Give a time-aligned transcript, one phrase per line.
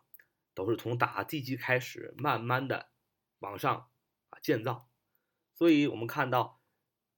[0.56, 2.90] 都是从打地基开始，慢慢的
[3.40, 3.90] 往上
[4.30, 4.88] 啊建造，
[5.54, 6.62] 所以我们看到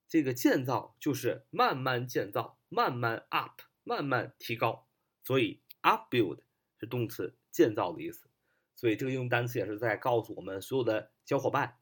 [0.09, 4.89] 这个建造就是慢慢建造，慢慢 up，慢慢提高，
[5.23, 6.41] 所以 upbuild
[6.81, 8.29] 是动词建造的意思，
[8.75, 11.79] 所以这个英语单词也是在告诉我们所有的小伙伴，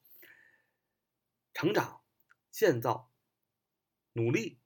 [1.54, 2.02] 成长、
[2.50, 3.10] 建造、
[4.12, 4.60] 努力、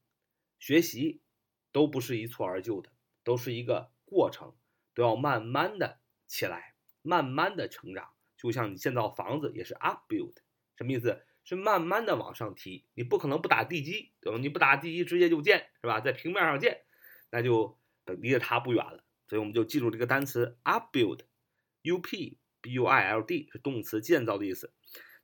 [0.58, 1.22] 学习
[1.70, 2.90] 都不是一蹴而就的，
[3.22, 4.56] 都是一个过程，
[4.92, 6.69] 都要慢慢的起来。
[7.02, 10.34] 慢慢的成长，就像你建造房子也是 upbuild，
[10.76, 11.24] 什么意思？
[11.42, 14.38] 是慢慢的往上提，你不可能不打地基，对吧？
[14.38, 15.98] 你不打地基直接就建，是吧？
[15.98, 16.84] 在平面上建，
[17.30, 19.02] 那就离着它不远了。
[19.26, 24.74] 所以我们就记住这个单词 upbuild，u p b u i l d 是动词建造的意思。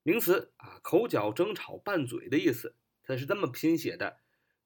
[0.03, 2.75] 名词啊，口角、争吵、拌嘴的意思。
[3.01, 4.19] 它是这么拼写的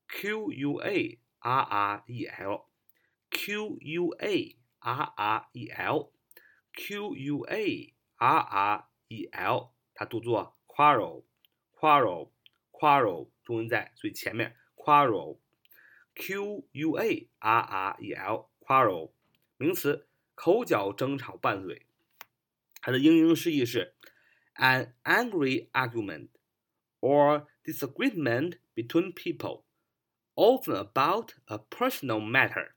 [0.10, 7.96] ：q u a r r e l，q u a r r e l，q u a
[8.18, 10.58] r r e l，它读作
[12.77, 13.29] quarrel，quarrel，quarrel。
[13.45, 19.13] 重音在最前面，quarrel，q u a r r e l，quarrel，
[19.57, 21.87] 名词，口角、争吵、拌嘴。
[22.81, 23.95] 它的英英释义是，
[24.55, 26.29] an angry argument
[27.01, 29.65] or disagreement between people,
[30.35, 32.73] often about a personal matter。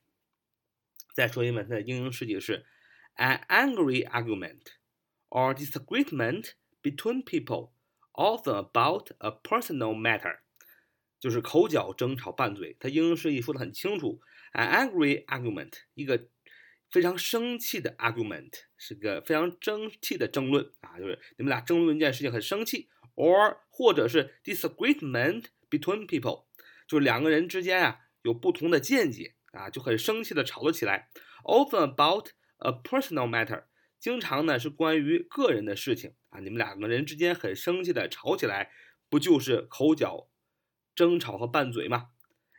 [1.13, 2.65] 再说一遍，它的英英释义是，
[3.15, 4.61] an angry argument
[5.29, 7.71] or disagreement between people,
[8.20, 10.40] Often about a personal matter。
[11.18, 14.20] 就是口角、争吵、拌嘴，他英英释义说的很清楚。
[14.52, 16.28] An angry argument，一个
[16.90, 26.46] 非常生气的 argument，是个非常争气的争论啊，就是你们俩争论一件事情很生气，or 或者是 disagreement between people，
[26.88, 31.10] 就是两个人之间啊有不同的见解啊，就很生气的吵了起来。
[31.44, 33.64] Often about a personal matter，
[33.98, 38.72] 经常呢是关于个人的事情啊，你们两个人之间很生气的吵起来，
[39.08, 40.28] 不就是口角？
[40.94, 42.10] 争吵和拌嘴吗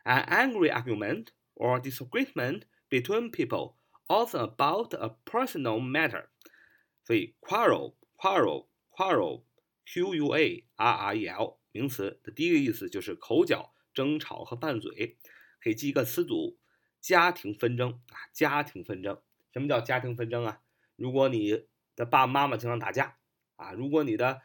[0.03, 3.75] ，an angry argument or disagreement between people,
[4.07, 6.27] often about a personal matter。
[7.03, 9.43] 所以 quarrel, quarrel, quarrel,
[9.85, 15.17] q u a r r e l 名词的第一个意思就是口角、争吵和拌嘴。
[15.59, 16.57] 可以记一个词组：
[16.99, 19.21] 家庭纷争啊，家庭纷争。
[19.53, 20.61] 什么叫家庭纷争啊？
[20.95, 23.17] 如果你的爸爸妈妈经常打架
[23.61, 24.41] 啊，如果你的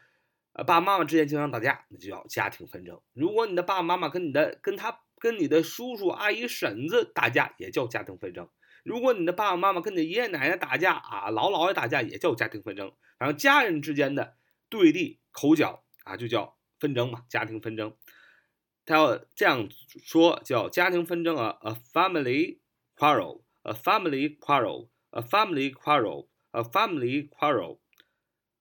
[0.53, 2.99] 呃，爸爸妈妈之间经常打架，那就叫家庭纷争。
[3.13, 8.49] 如果你的爸爸妈妈跟你的跟他跟你的叔叔阿姨婶子打架，也叫家庭纷争。
[8.83, 12.91] 如果你的爸爸妈妈跟你爷爷奶奶打架啊，姥姥姥爷打架也叫家庭纷争。
[13.19, 14.37] 然后家人之间的
[14.69, 17.95] 对立口角啊，就叫纷争嘛，家庭纷争。
[18.85, 19.67] 他要这样
[20.03, 22.59] 说，叫家庭纷争啊，a family
[22.95, 27.79] quarrel，a family quarrel，a family quarrel，a family quarrel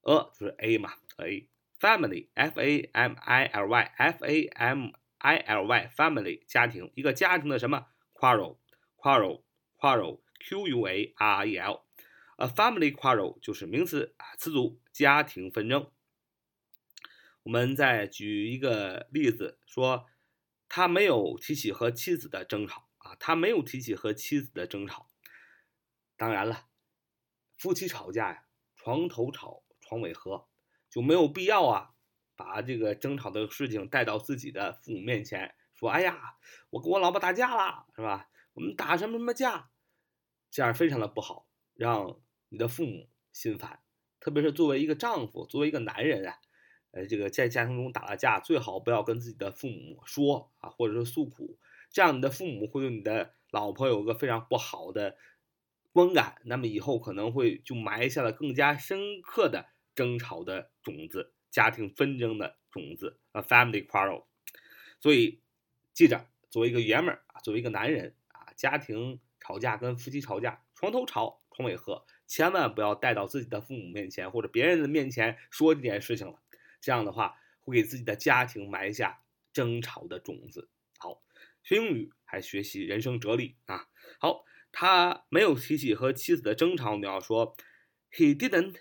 [0.07, 7.87] quarrel，a 就是 a 嘛，a，family，f a m i l y，f a m i l y，family 家庭，一个家庭的什么
[8.15, 15.91] quarrel，quarrel，quarrel，q u a r e l，a family quarrel 就是名词，词组，家庭纷争。
[17.43, 20.07] 我们再举一个例子说。
[20.69, 25.09] 他没有提起和妻子的争吵啊，他没有提起和妻子的争吵。
[26.17, 26.67] 当然了，
[27.57, 30.49] 夫妻吵架呀，床头吵，床尾和，
[30.91, 31.91] 就没有必要啊，
[32.35, 36.37] 把这个争吵的事情带到自己的父母面前，说：“哎呀，
[36.71, 38.29] 我跟我老婆打架了，是吧？
[38.55, 39.71] 我们打什么什么架？”
[40.51, 43.81] 这样非常的不好，让你的父母心烦。
[44.19, 46.39] 特别是作为一个丈夫，作为一个男人啊。
[46.93, 51.59] 呃，这个在家庭中打了架，最好不要跟自己的父母说啊，或者是诉苦，
[51.91, 55.19] 这样你的父母会对你的老婆有个非常不好的
[55.93, 59.67] 观感，那么以后可能会就埋下了更加深刻的
[59.97, 64.27] 争吵的种子，家庭纷争的种子，a，family quarrel。
[65.01, 65.41] 所以
[65.93, 76.41] 记着，作为一个爷们儿，作为一个男人啊，家庭吵架跟夫妻吵架，床头吵，床尾和，千万不要带到自己的父母面前或者别人的面前说这件事情了。
[76.81, 79.23] 这样的话会给自己的家庭埋下
[79.53, 80.69] 争吵的种子。
[80.99, 81.23] 好，
[81.63, 83.89] 学英语还学习人生哲理啊。
[84.21, 86.97] 好，他没有提起和妻子的争吵。
[86.97, 87.57] 你要说
[88.13, 88.77] ，He didn't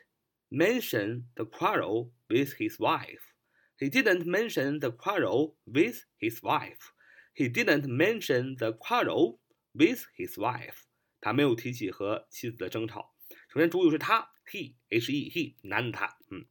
[0.55, 3.35] mention the quarrel with his wife.
[3.79, 6.93] He didn't mention the quarrel with his wife.
[7.35, 9.39] He didn't mention the quarrel
[9.73, 10.85] with his wife.
[11.21, 13.15] 他没有提起和妻子的争吵。
[13.49, 16.47] 首先，主语是他，he，h e he，男的他，嗯。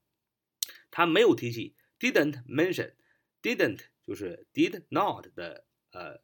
[0.91, 6.21] 他没有提起，didn't mention，didn't 就是 did not 的呃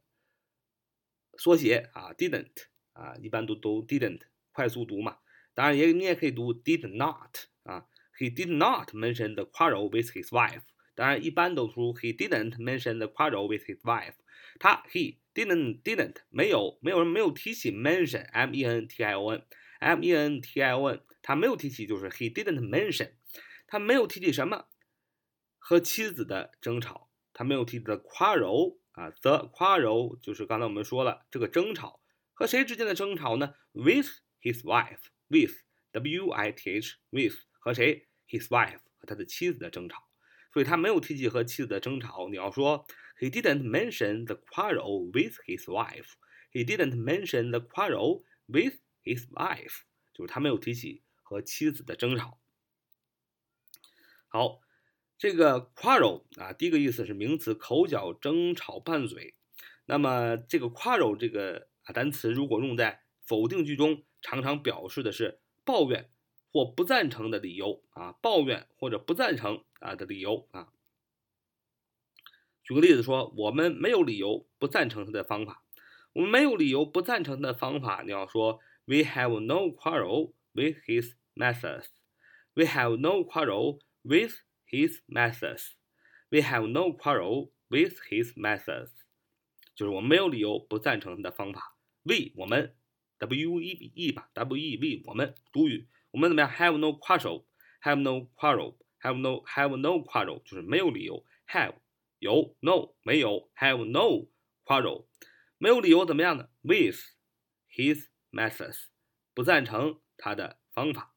[1.38, 4.22] 缩写啊，didn't 啊，一般都都 didn't
[4.52, 5.20] 快速读嘛。
[5.54, 7.59] 当然也你也可以读 did not 啊
[8.21, 10.61] ，he did not mention the quarrel with his wife。
[10.95, 14.15] 当然一般都读 he didn't mention the quarrel with his wife。
[14.59, 19.43] 他 he didn't didn't 没有没有没有提起 mention m e n t i o n
[19.79, 23.13] m e n t i o n 他没有提起就是 he didn't mention。
[23.67, 24.67] 他没有提起什么
[25.59, 32.03] 和妻子的争吵，他没有提起的 quarrel 啊，the quarrel 就是刚才我们说了这个争吵
[32.35, 34.09] 和谁之间的争吵呢？With
[34.43, 35.55] his wife，with
[35.93, 40.09] w i t h with 和谁？his wife 和他的妻子的争吵，
[40.53, 42.29] 所以他没有提及和妻子的争吵。
[42.29, 42.87] 你要说
[43.19, 49.81] he didn't mention the quarrel with his wife，he didn't mention the quarrel with his wife，
[50.15, 52.39] 就是他没有提起和妻子的争吵。
[54.29, 54.61] 好，
[55.19, 59.35] 这个 quarrel 啊，第一个意思是名词，口角、争吵、拌嘴。
[59.87, 66.13] 那么这个 quarrel 这个啊单词，如果用在否定句中，常常表示的是抱怨
[66.53, 70.73] 或不赞成的理由啊，抱怨或者不赞成啊的理由啊。
[72.63, 75.65] 举个例子说，我们没有理由不赞成他的方法。
[76.13, 78.03] 我们没有理由不赞成他的方法。
[78.05, 81.87] 你要说，We have no quarrel with his methods.
[82.55, 83.81] We have no quarrel.
[84.03, 84.37] With
[84.67, 85.73] his methods,
[86.31, 88.89] we have no quarrel with his methods.
[89.75, 91.77] 就是我们没有理由不赞成他的方法。
[92.03, 92.75] We 我们
[93.19, 96.52] W E E 吧，W E we 我们主语，我们怎么样？
[96.52, 97.46] Have no quarrel,
[97.82, 101.26] have no quarrel, have no have no quarrel，就是没有理由。
[101.48, 101.76] Have
[102.20, 104.30] 有，No 没有，Have no
[104.64, 105.06] quarrel，
[105.58, 106.50] 没有理由怎么样呢？
[106.62, 107.00] With
[107.70, 108.86] his methods，
[109.34, 111.14] 不赞成他的方法。